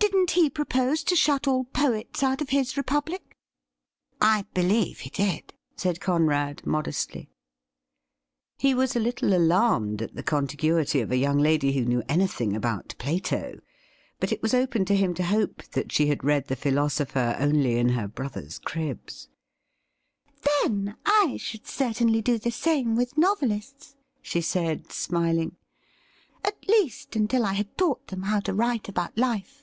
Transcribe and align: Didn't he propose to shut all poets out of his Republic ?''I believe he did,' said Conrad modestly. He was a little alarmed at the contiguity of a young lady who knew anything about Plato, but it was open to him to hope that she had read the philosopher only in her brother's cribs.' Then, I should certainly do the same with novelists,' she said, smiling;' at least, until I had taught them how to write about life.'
Didn't 0.00 0.30
he 0.32 0.48
propose 0.50 1.04
to 1.04 1.14
shut 1.16 1.46
all 1.46 1.64
poets 1.64 2.22
out 2.22 2.40
of 2.40 2.48
his 2.50 2.76
Republic 2.76 3.36
?''I 4.38 4.44
believe 4.54 5.00
he 5.00 5.10
did,' 5.10 5.54
said 5.76 6.00
Conrad 6.00 6.66
modestly. 6.66 7.30
He 8.56 8.74
was 8.74 8.96
a 8.96 9.00
little 9.00 9.34
alarmed 9.34 10.02
at 10.02 10.14
the 10.14 10.22
contiguity 10.22 11.00
of 11.00 11.12
a 11.12 11.16
young 11.18 11.38
lady 11.38 11.72
who 11.72 11.84
knew 11.84 12.02
anything 12.08 12.56
about 12.56 12.94
Plato, 12.98 13.60
but 14.18 14.32
it 14.32 14.42
was 14.42 14.52
open 14.54 14.84
to 14.86 14.96
him 14.96 15.14
to 15.14 15.22
hope 15.22 15.62
that 15.72 15.92
she 15.92 16.06
had 16.06 16.24
read 16.24 16.46
the 16.48 16.56
philosopher 16.56 17.36
only 17.38 17.76
in 17.76 17.90
her 17.90 18.08
brother's 18.08 18.58
cribs.' 18.58 19.28
Then, 20.62 20.96
I 21.06 21.36
should 21.36 21.66
certainly 21.66 22.20
do 22.22 22.38
the 22.38 22.50
same 22.50 22.96
with 22.96 23.18
novelists,' 23.18 23.94
she 24.22 24.40
said, 24.40 24.92
smiling;' 24.92 25.56
at 26.44 26.68
least, 26.68 27.14
until 27.16 27.44
I 27.44 27.52
had 27.52 27.76
taught 27.78 28.06
them 28.08 28.22
how 28.24 28.40
to 28.40 28.54
write 28.54 28.88
about 28.88 29.16
life.' 29.16 29.58